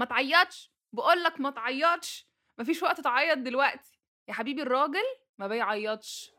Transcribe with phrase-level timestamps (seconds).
[0.00, 4.00] ما تعيطش بقول لك ما تعيطش مفيش وقت تعيط دلوقتي.
[4.28, 5.04] يا حبيبي الراجل
[5.38, 6.30] ما بيعيطش.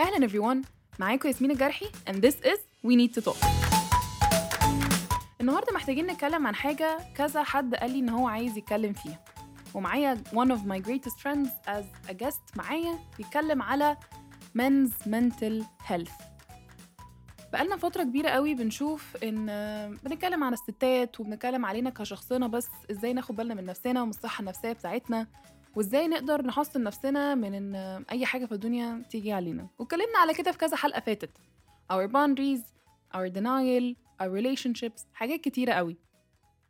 [0.00, 0.66] أهلا everyone
[0.98, 3.46] معاكم ياسمين الجرحي and this is we need to talk.
[5.40, 9.24] النهارده محتاجين نتكلم عن حاجة كذا حد قال لي إن هو عايز يتكلم فيها.
[9.74, 13.96] ومعايا one of my greatest friends as a guest معايا بيتكلم على
[14.58, 16.31] men's mental health.
[17.52, 19.46] بقالنا فترة كبيرة قوي بنشوف إن
[20.04, 24.72] بنتكلم عن الستات وبنتكلم علينا كشخصنا بس إزاي ناخد بالنا من نفسنا ومن الصحة النفسية
[24.72, 25.26] بتاعتنا
[25.76, 29.68] وإزاي نقدر نحصن نفسنا من إن أي حاجة في الدنيا تيجي علينا.
[29.78, 31.30] واتكلمنا على كده في كذا حلقة فاتت.
[31.92, 32.62] Our boundaries
[33.16, 35.96] our denial our relationships حاجات كتيرة قوي.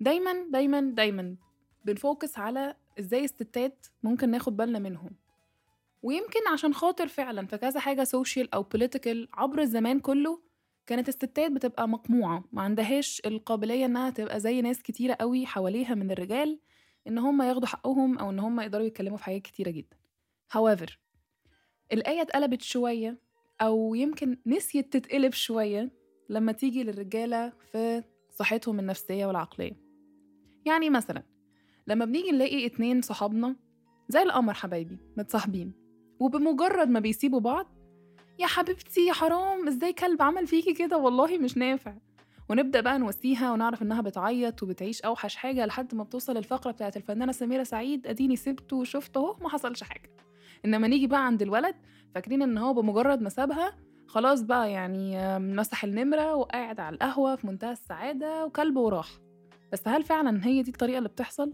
[0.00, 1.36] دايما دايما دايما
[1.84, 5.10] بنفوكس على إزاي الستات ممكن ناخد بالنا منهم.
[6.02, 10.51] ويمكن عشان خاطر فعلا في كذا حاجة social أو political عبر الزمان كله
[10.86, 16.10] كانت الستات بتبقى مقموعة ما عندهاش القابلية إنها تبقى زي ناس كتيرة قوي حواليها من
[16.10, 16.58] الرجال
[17.06, 19.96] إن هم ياخدوا حقهم أو إن هم يقدروا يتكلموا في حاجات كتيرة جدا.
[20.56, 20.90] However
[21.92, 23.18] الآية اتقلبت شوية
[23.60, 25.92] أو يمكن نسيت تتقلب شوية
[26.28, 29.76] لما تيجي للرجالة في صحتهم النفسية والعقلية.
[30.66, 31.22] يعني مثلا
[31.86, 33.56] لما بنيجي نلاقي اتنين صحابنا
[34.08, 35.72] زي القمر حبايبي متصاحبين
[36.20, 37.81] وبمجرد ما بيسيبوا بعض
[38.38, 41.94] يا حبيبتي يا حرام إزاي كلب عمل فيكي كده؟ والله مش نافع.
[42.50, 47.32] ونبدأ بقى نواسيها ونعرف إنها بتعيط وبتعيش أوحش حاجة لحد ما بتوصل الفقرة بتاعت الفنانة
[47.32, 50.10] سميرة سعيد أديني سبته وشفته أهو ما حصلش حاجة.
[50.64, 51.74] إنما نيجي بقى عند الولد
[52.14, 57.46] فاكرين إن هو بمجرد ما سابها خلاص بقى يعني مسح النمرة وقاعد على القهوة في
[57.46, 59.08] منتهى السعادة وكلب وراح.
[59.72, 61.52] بس هل فعلا هي دي الطريقة اللي بتحصل؟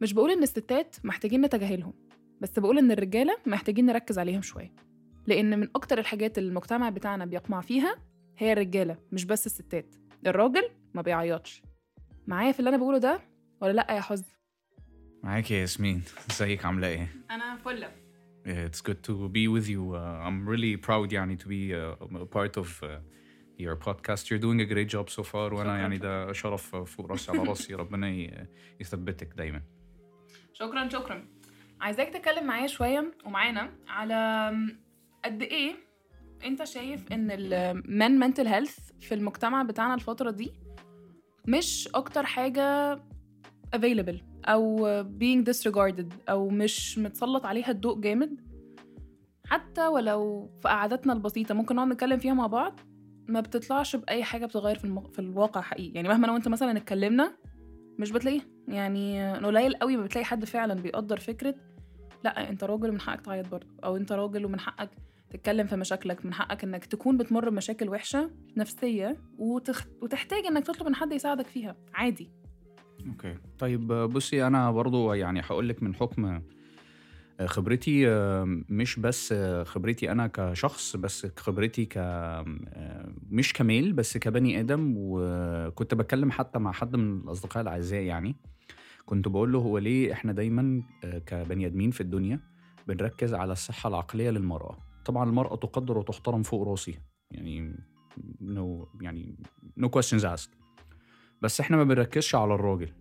[0.00, 1.92] مش بقول إن الستات محتاجين نتجاهلهم
[2.40, 4.87] بس بقول إن الرجالة محتاجين نركز عليهم شوية.
[5.28, 7.96] لأن من أكتر الحاجات اللي المجتمع بتاعنا بيقمع فيها
[8.38, 9.94] هي الرجالة مش بس الستات.
[10.26, 11.62] الراجل ما بيعيطش.
[12.26, 13.20] معايا في اللي أنا بقوله ده
[13.60, 14.24] ولا لأ يا حزن؟
[15.22, 16.02] معاك يا ياسمين.
[16.30, 17.90] إزيك؟ عاملة إيه؟ أنا فله
[18.46, 19.82] It's good to be with you.
[19.94, 22.86] Uh, I'm really proud يعني to be uh, a part of uh,
[23.58, 24.30] your podcast.
[24.30, 25.76] You're doing a great job so far وأنا شكراً.
[25.76, 27.74] يعني ده شرف فوق راسي على راسي.
[27.74, 28.08] ربنا
[28.80, 29.62] يثبتك دايما.
[30.52, 31.28] شكرا شكرا.
[31.80, 34.50] عايزاك تتكلم معايا شوية ومعانا على
[35.24, 35.74] قد إيه
[36.44, 40.52] أنت شايف إن المن منتل هيلث في المجتمع بتاعنا الفترة دي
[41.48, 42.96] مش أكتر حاجة
[43.76, 48.40] available أو being disregarded أو مش متسلط عليها الضوء جامد؟
[49.46, 52.80] حتى ولو في قعداتنا البسيطة ممكن نقعد نتكلم فيها مع بعض
[53.28, 55.00] ما بتطلعش بأي حاجة بتغير في, المو...
[55.00, 55.92] في الواقع حقيقي.
[55.94, 57.36] يعني مهما أنا وأنت مثلا اتكلمنا
[57.98, 61.54] مش بتلاقيه يعني قليل قوي ما بتلاقي حد فعلا بيقدر فكرة
[62.24, 64.90] لا انت راجل ومن حقك تعيط برضه أو انت راجل ومن حقك
[65.30, 69.86] تتكلم في مشاكلك من حقك انك تكون بتمر بمشاكل وحشة نفسية وتخ...
[70.02, 72.30] وتحتاج انك تطلب من حد يساعدك فيها عادي.
[73.06, 73.34] أوكي.
[73.58, 78.10] طيب بصي أنا برضو يعني هقول لك من حكم uh, خبرتي uh,
[78.68, 82.48] مش بس خبرتي أنا كشخص بس خبرتي ك uh,
[83.30, 88.36] مش كميل بس كبني آدم وكنت بتكلم حتى مع حد من الأصدقاء الأعزاء يعني.
[89.08, 92.40] كنت بقول له هو ليه إحنا دايما uh, كبني آدمين في الدنيا
[92.88, 94.78] بنركز على الصحة العقلية للمرأة.
[95.04, 96.98] طبعا المرأة تقدر وتحترم فوق راسي
[97.30, 97.74] يعني
[98.40, 99.38] نو يعني
[99.76, 100.50] نو questions asked.
[101.42, 102.92] بس إحنا ما بنركزش على الراجل.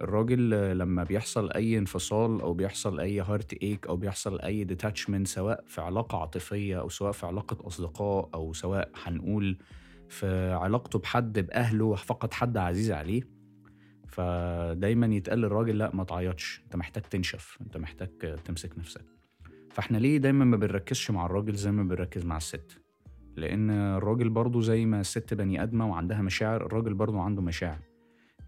[0.00, 5.80] الراجل لما بيحصل أي انفصال أو بيحصل أي heartache أو بيحصل أي detachment سواء في
[5.80, 9.58] علاقة عاطفية أو سواء في علاقة أصدقاء أو سواء هنقول
[10.08, 13.35] في علاقته بحد بأهله فقد حد عزيز عليه
[14.16, 19.04] فدايما يتقال للراجل لا ما تعيطش أنت محتاج تنشف أنت محتاج تمسك نفسك.
[19.70, 22.80] فإحنا ليه دايما ما بنركزش مع الراجل زي ما بنركز مع الست؟
[23.36, 27.78] لأن الراجل برضه زي ما الست بني آدمة وعندها مشاعر الراجل برضه عنده مشاعر.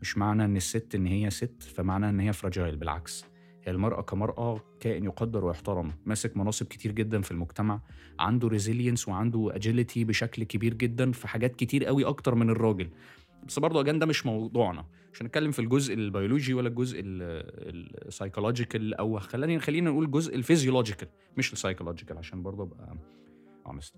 [0.00, 3.24] مش معنى إن الست إن هي ست فمعنى إن هي fragile بالعكس.
[3.64, 7.80] هي المرأة كمرأة كائن يقدر ويحترم ماسك مناصب كتير جدا في المجتمع
[8.18, 12.88] عنده resilience وعنده agility بشكل كبير جدا في حاجات كتير قوي أكتر من الراجل.
[13.46, 14.84] بس برضه again ده مش موضوعنا.
[15.12, 20.39] مش هنتكلم في الجزء البيولوجي ولا الجزء ال psychological أو خلينا خلينا نقول الجزء ال
[20.39, 22.96] physiological مش ال psychological عشان برضه أبقى
[23.68, 23.94] honest.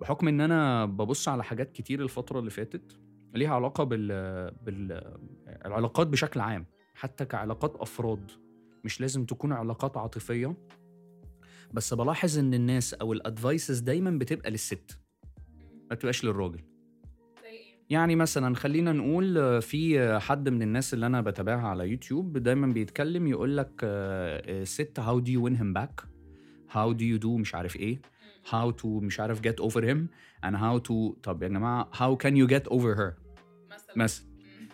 [0.00, 2.98] بحكم إن أنا ببص على حاجات كتير الفترة اللي فاتت
[3.34, 8.30] ليها علاقة بال بالعلاقات بشكل عام حتى كعلاقات أفراد.
[8.84, 10.56] مش لازم تكون علاقات عاطفية.
[11.72, 14.98] بس بلاحظ إن الناس أو ال advices دايما بتبقى للست.
[15.90, 16.60] ما بتبقاش للراجل.
[17.90, 23.26] يعني مثلا خلينا نقول في حد من الناس اللي أنا بتابعها على يوتيوب دايما بيتكلم
[23.26, 23.70] يقول لك
[24.62, 26.04] ست how do you win him back
[26.70, 28.00] how do you do مش عارف إيه؟
[28.44, 29.98] How to مش عارف get over him
[30.46, 33.12] and how to طب يا جماعة how can you get over her
[33.96, 34.26] مثلا.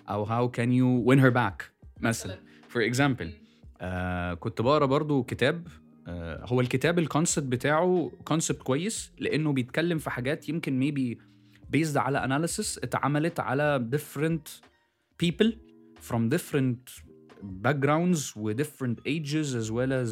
[0.08, 1.64] أو how can you win her back
[2.00, 2.38] مثلا.
[2.72, 3.26] for example
[3.80, 5.68] آه كنت بقرأ برضو كتاب
[6.06, 11.22] آه هو الكتاب ال concept بتاعه concept كويس لأنه بيتكلم في حاجات يمكن maybe
[11.75, 14.61] based على analysis اتعملت على different
[15.25, 15.51] people
[16.09, 17.03] from different
[17.67, 20.11] backgrounds و different ages as well as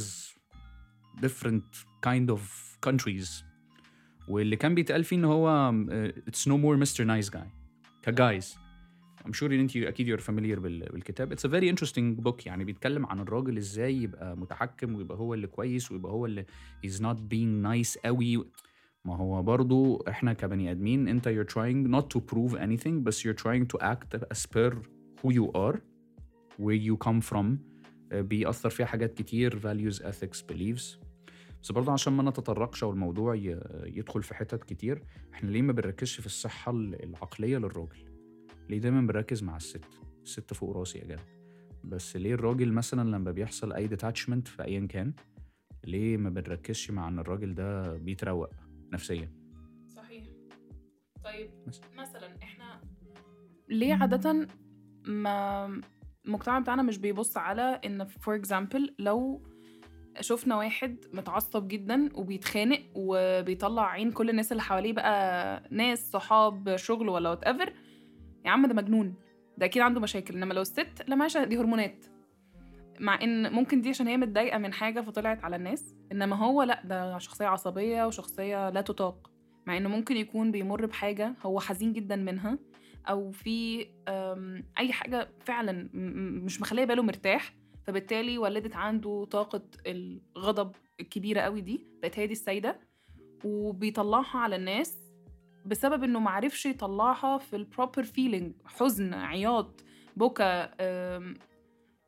[1.26, 1.64] different
[2.08, 2.40] kind of
[2.90, 3.44] countries
[4.28, 7.04] واللي كان بيتقال فيه ان هو uh, it's no more Mr.
[7.06, 7.48] Nice Guy
[8.04, 8.56] كجايز
[9.26, 12.64] I'm sure ان انت اكيد you're familiar بال- بالكتاب it's a very interesting book يعني
[12.64, 16.46] بيتكلم عن الراجل ازاي يبقى متحكم ويبقى هو اللي كويس ويبقى هو اللي
[16.86, 18.46] he's not being nice قوي
[19.09, 23.37] ما هو برضو إحنا كبني آدمين أنت you're trying not to prove anything بس you're
[23.43, 24.73] trying to act as per
[25.23, 25.77] who you are
[26.63, 27.45] where you come from.
[28.13, 30.97] آه، بيأثر فيها حاجات كتير values ethics beliefs.
[31.63, 35.03] بس برضه عشان ما نتطرقش والموضوع ي- يدخل في حتت كتير
[35.35, 37.99] إحنا ليه ما بنركزش في الصحة ال- العقلية للراجل؟
[38.69, 39.85] ليه دايما بنركز مع الست؟
[40.25, 41.23] الست فوق راسي يا جدع.
[41.85, 45.13] بس ليه الراجل مثلا لما بيحصل أي ديتاتشمنت في ايا كان
[45.85, 48.51] ليه ما بنركزش مع إن الراجل ده بيتروق؟
[48.93, 49.33] نفسيا
[49.97, 50.25] صحيح.
[51.25, 51.51] طيب.
[51.99, 52.81] مثلا إحنا
[53.69, 54.47] ليه عادة
[55.07, 55.81] ما
[56.27, 59.43] المجتمع بتاعنا مش بيبص على إن for example لو
[60.21, 67.09] شفنا واحد متعصب جدا وبيتخانق وبيطلع عين كل الناس اللي حواليه بقى ناس صحاب شغل
[67.09, 67.73] ولا whatever
[68.45, 69.15] يا عم ده مجنون.
[69.59, 70.35] ده أكيد عنده مشاكل.
[70.37, 72.05] إنما لو الست لا معلش دي هرمونات.
[73.01, 76.83] مع إن ممكن دي عشان هي متضايقة من حاجة فطلعت على الناس إنما هو لأ
[76.85, 79.31] ده شخصية عصبية وشخصية لا تطاق.
[79.67, 82.59] مع إنه ممكن يكون بيمر بحاجة هو حزين جدا منها
[83.09, 83.87] أو في
[84.79, 85.89] أي حاجة فعلا
[86.45, 87.55] مش مخلية باله مرتاح
[87.87, 92.81] فبالتالي ولدت عنده طاقة الغضب الكبيرة قوي دي بقت هي دي السايدة
[93.45, 94.99] وبيطلعها على الناس
[95.67, 99.85] بسبب إنه معرفش يطلعها في ال proper feeling حزن عياط
[100.17, 100.71] بكا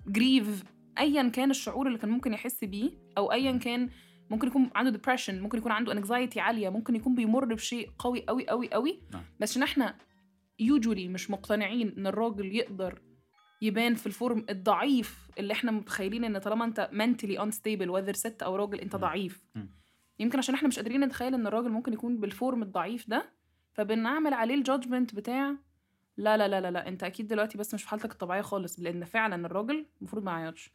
[0.07, 0.65] grief
[1.01, 3.91] ايا كان الشعور اللي كان ممكن يحس بيه أو ايا كان
[4.31, 8.49] ممكن يكون عنده depression ممكن يكون عنده anxiety عالية ممكن يكون بيمر بشيء قوي قوي
[8.49, 9.23] قوي قوي نعم.
[9.41, 9.97] بس عشان إحنا
[10.59, 13.03] usually مش مقتنعين إن الراجل يقدر
[13.63, 18.43] يبان في ال form الضعيف اللي إحنا متخيلين إن طالما أنت mentally unstable whether ست
[18.43, 19.01] أو راجل أنت مم.
[19.01, 19.45] ضعيف.
[20.19, 23.33] يمكن عشان إحنا مش قادرين نتخيل إن الراجل ممكن يكون بال form الضعيف ده
[23.73, 25.57] فبنعمل عليه ال judgment بتاع
[26.17, 29.05] لا لا لا لا لا أنت أكيد دلوقتي بس مش في حالتك الطبيعية خالص لأن
[29.05, 30.73] فعلا الراجل المفروض ما يعيطش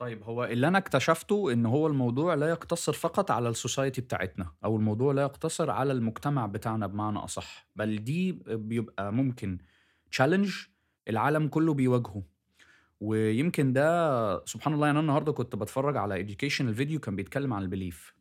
[0.00, 4.52] طيب هو اللي أنا اكتشفته إن هو الموضوع لا يقتصر فقط على ال society بتاعتنا
[4.64, 9.58] أو الموضوع لا يقتصر على المجتمع بتاعنا بمعنى أصح بل دي بيبقى ممكن
[10.10, 10.54] challenge
[11.08, 12.22] العالم كله بيواجهه.
[13.00, 17.62] ويمكن ده سبحان الله يعني أنا النهارده كنت بتفرج على educational فيديو كان بيتكلم عن
[17.62, 18.14] ال belief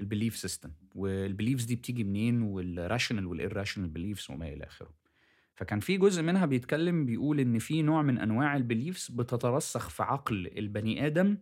[0.00, 4.64] ال belief system وال beliefs دي بتيجي منين؟ وال rational وال irrational beliefs وما إلى
[4.64, 4.97] آخره.
[5.58, 10.02] فكان في جزء منها بيتكلم بيقول إن في نوع من أنواع ال beliefs بتترسخ في
[10.02, 11.38] عقل البني آدم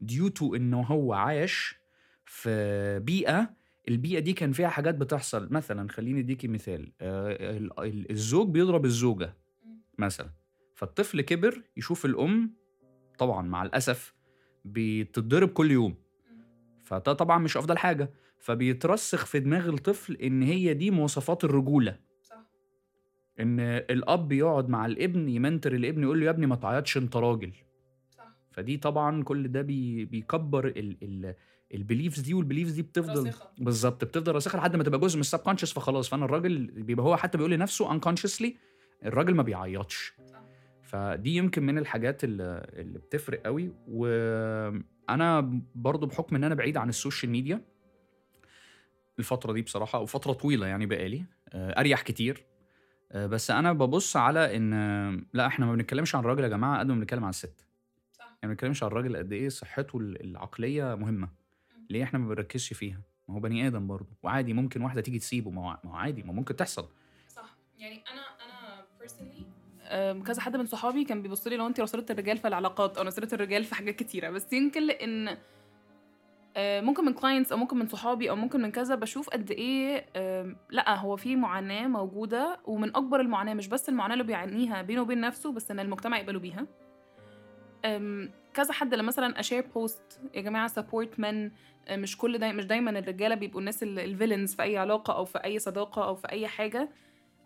[0.00, 1.76] due to إنه هو عايش
[2.24, 3.50] في بيئة
[3.88, 5.48] البيئة دي كان فيها حاجات بتحصل.
[5.50, 9.36] مثلا خليني أديكي مثال آه، ال- ال- الزوج بيضرب الزوجة
[9.98, 10.30] مثلا
[10.74, 12.54] فالطفل كبر يشوف الأم
[13.18, 14.14] طبعا مع الأسف
[14.64, 15.94] بتتضرب كل يوم.
[16.84, 18.10] فده طبعا مش أفضل حاجة.
[18.38, 21.98] فبيترسخ في دماغ الطفل إن هي دي مواصفات الرجولة.
[23.40, 27.16] إن الأب يقعد مع الابن ي mentor الابن يقول له يا ابني ما تعيطش أنت
[27.16, 27.52] راجل.
[28.10, 28.28] صح.
[28.52, 31.34] فدي طبعا كل ده بي بيكبر ال ال
[31.74, 33.30] ال beliefs دي وال beliefs دي بتفضل.
[33.58, 36.08] بالظبط بتفضل راسخة لحد ما تبقى جزء من ال subconscious فخلاص.
[36.08, 38.56] فأنا الراجل بيبقى هو حتى بيقول لنفسه unconsciously
[39.04, 40.14] الراجل ما بيعيطش.
[40.82, 43.72] فدي يمكن من الحاجات اللي, اللي بتفرق قوي.
[43.88, 47.60] وأنا برضو بحكم إن أنا بعيد عن ال social media
[49.18, 52.44] الفترة دي بصراحة وفترة طويلة يعني بقالي آه، أريح كتير.
[53.14, 56.86] بس أنا ببص على إن آه، لا إحنا ما بنتكلمش عن الراجل يا جماعة قد
[56.86, 57.64] ما بنتكلم عن الست.
[58.12, 58.24] صح.
[58.24, 61.28] يعني ما بنتكلمش عن الراجل قد إيه صحته ال- العقلية مهمة.
[61.90, 64.08] ليه إحنا ما بنركزش فيها؟ ما هو بني آدم برضه.
[64.22, 65.50] وعادي ممكن واحدة تيجي تسيبه.
[65.50, 66.88] ما هو ما هو عادي ما ممكن تحصل.
[67.28, 67.56] صح.
[67.78, 72.38] يعني أنا أنا personally كذا حد من صحابي كان بيبص لي لو انت نصرت الرجال
[72.38, 74.30] في العلاقات أو نصرت الرجال في حاجات كتيرة.
[74.30, 75.38] بس يمكن لأن آه،
[76.58, 80.06] ممكن من كلاينتس أو ممكن من صحابي أو ممكن من كذا بشوف قد إيه
[80.70, 85.20] لأ هو في معاناة موجودة ومن أكبر المعاناة مش بس المعاناة اللي بيعانيها بينه وبين
[85.20, 86.66] نفسه بس إن المجتمع يقبله بيها.
[88.54, 91.50] كذا حد لما مثلا ا share post يا جماعة support men
[91.90, 95.38] مش كل داي مش دايما الرجالة بيبقوا الناس ال villains في أي علاقة أو في
[95.44, 96.90] أي صداقة أو في أي حاجة.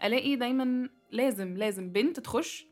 [0.04, 2.66] ألاقي دايما لازم لازم بنت تخش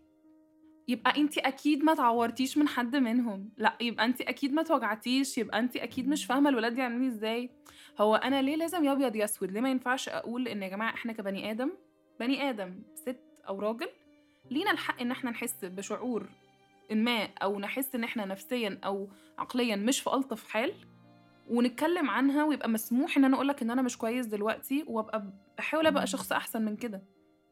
[0.89, 3.49] يبقى انت أكيد ما تعورتيش من حد منهم.
[3.57, 7.51] لا يبقى انت أكيد ما توجعتيش يبقى انت أكيد مش فاهمة الولاد دي عاملين إزاي.
[8.01, 10.95] هو أنا ليه لازم يا أبيض يا أسود؟ ليه ما ينفعش أقول إن يا جماعة
[10.95, 11.71] إحنا كبني آدم
[12.21, 13.89] بني آدم ست أو راجل
[14.51, 16.27] لينا الحق إن إحنا نحس بشعور
[16.93, 20.75] ما أو نحس إن إحنا نفسيا أو عقليا مش في ألطف حال
[21.51, 26.07] ونتكلم عنها ويبقى مسموح إن أنا أقولك إن أنا مش كويس دلوقتي وأبقى بحاول أبقى
[26.07, 27.03] شخص أحسن من كده.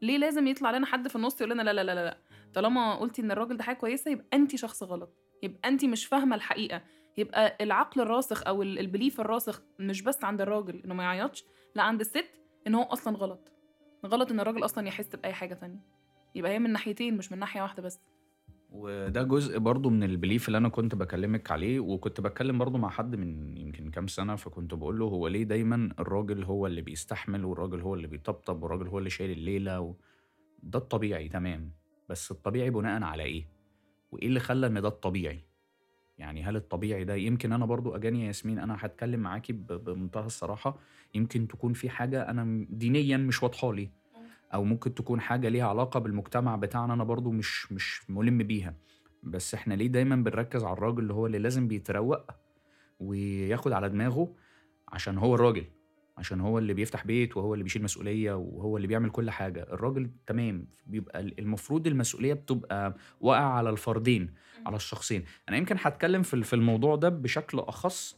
[0.02, 2.18] ليه لازم يطلع لنا حد في النص يقول لنا لا لا لا لا
[2.54, 5.16] طالما قلتي إن الراجل ده حاجة كويسة يبقى انت شخص غلط.
[5.42, 6.82] يبقى انت مش فاهمة الحقيقة.
[7.18, 12.00] يبقى العقل الراسخ أو البليف الراسخ مش بس عند الراجل إنه ما يعيطش لا عند
[12.00, 12.30] الست
[12.66, 13.52] إن هو أصلا غلط.
[14.06, 15.80] غلط إن الراجل أصلا يحس بأي حاجة تانية.
[16.34, 18.00] يبقى هي من ناحيتين مش من ناحية واحدة بس.
[18.74, 23.16] وده جزء برضو من البليف اللي أنا كنت بكلمك عليه وكنت بتكلم برضو مع حد
[23.16, 27.80] من يمكن كام سنة فكنت بقول له هو ليه دايما الراجل هو اللي بيستحمل والراجل
[27.80, 29.94] هو اللي بيطبطب والراجل هو اللي شايل الليلة و...
[30.62, 31.72] ده الطبيعي تمام.
[32.08, 33.46] بس الطبيعي بناء على إيه؟
[34.12, 35.44] وإيه اللي خلى إن ده الطبيعي؟
[36.18, 40.78] يعني هل الطبيعي ده؟ يمكن أنا برضو أجاني يا ياسمين أنا هتكلم معاكي بمنتهى الصراحة
[41.14, 43.90] يمكن تكون في حاجة أنا دينيا مش واضحة لي.
[44.54, 48.74] أو ممكن تكون حاجة ليها علاقة بالمجتمع بتاعنا أنا برضو مش مش ملم بيها.
[49.22, 52.30] بس إحنا ليه دايما بنركز على الراجل اللي هو اللي لازم بيتروق
[53.00, 54.34] وياخد على دماغه
[54.88, 55.64] عشان هو الراجل
[56.18, 59.62] عشان هو اللي بيفتح بيت وهو اللي بيشيل مسؤولية وهو اللي بيعمل كل حاجة.
[59.62, 64.34] الراجل تمام بيبقى المفروض المسؤولية بتبقى واقعة على الفردين
[64.66, 65.24] على الشخصين.
[65.48, 68.16] أنا يمكن هتكلم في في الموضوع ده بشكل أخص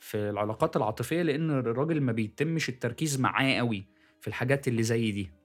[0.00, 3.86] في العلاقات العاطفية لأن الراجل ما بيتمش التركيز معاه قوي
[4.20, 5.41] في الحاجات اللي زي دي.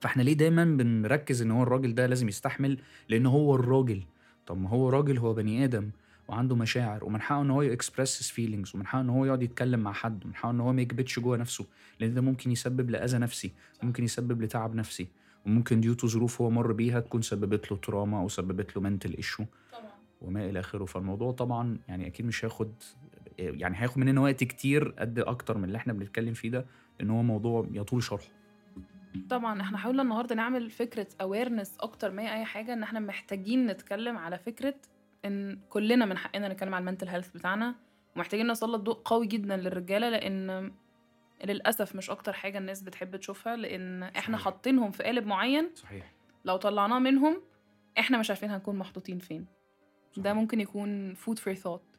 [0.00, 4.02] فاحنا ليه دايما بنركز إن هو الراجل ده لازم يستحمل؟ لأن هو الراجل.
[4.46, 5.90] طب ما هو راجل هو بني آدم
[6.28, 9.92] وعنده مشاعر ومن حقه إن هو يكسبرس فيلينجز ومن حقه إن هو يقعد يتكلم مع
[9.92, 11.66] حد ومن حقه إن هو ما يكبتش جوه نفسه.
[12.00, 15.08] لأن ده ممكن يسبب لأذى نفسي ممكن يسبب لتعب نفسي
[15.46, 19.16] وممكن due to ظروف هو مر بيها تكون سببت له trauma أو سببت له mental
[19.16, 19.44] issue
[20.22, 20.84] وما إلى آخره.
[20.84, 22.72] فالموضوع طبعا يعني أكيد مش هياخد
[23.38, 26.66] يعني هياخد مننا وقت كتير قد أكتر من اللي إحنا بنتكلم فيه ده
[27.00, 28.28] لأن هو موضوع يطول شرحه.
[29.30, 34.18] طبعا إحنا حاولنا النهارده نعمل فكرة awareness أكتر ما أي حاجة إن إحنا محتاجين نتكلم
[34.18, 34.74] على فكرة
[35.24, 37.74] إن كلنا من حقنا نتكلم على ال mental health بتاعنا
[38.16, 40.72] ومحتاجين نسلط ضوء قوي جدا للرجالة لأن
[41.44, 44.36] للأسف مش أكتر حاجة الناس بتحب تشوفها لأن إحنا.
[44.36, 45.70] حاطينهم في قالب معين.
[45.74, 46.12] صحيح.
[46.44, 47.42] لو طلعناه منهم
[47.98, 49.46] إحنا مش عارفين هنكون محطوطين فين.
[50.16, 50.36] ده صحيح.
[50.36, 51.98] ممكن يكون food for thought.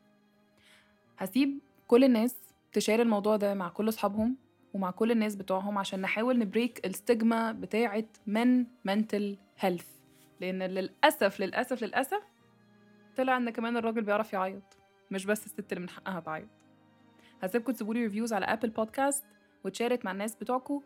[1.17, 2.35] هسيب كل الناس
[2.73, 4.37] تشارك الموضوع ده مع كل أصحابهم.
[4.73, 9.85] ومع كل الناس بتوعهم عشان نحاول نبريك الستيجما بتاعه من mental health.
[10.41, 12.23] لأن للاسف للاسف للأسف
[13.17, 14.77] طلع إن كمان الراجل بيعرف يعيط.
[15.11, 16.47] مش بس الست اللي من حقها تعيط.
[17.43, 19.23] هسيبكم تسيبوا لي reviews على Apple Podcast
[19.63, 20.81] وتشارك مع الناس بتوعكم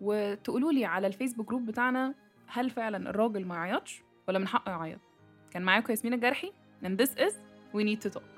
[0.00, 2.14] وتقولوا لي على ال Facebook group بتاعنا
[2.46, 5.00] هل فعلا الراجل ما يعيطش ولا من حقه يعيط.
[5.50, 6.52] كان معاكم ياسمين الجرحي
[6.84, 7.32] and this is
[7.74, 8.33] we need to talk.